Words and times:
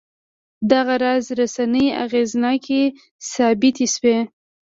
دغه 0.71 0.95
راز 1.03 1.25
رسنۍ 1.39 1.85
اغېزناکې 2.05 2.83
ثابتې 3.31 3.87
شوې. 3.95 4.17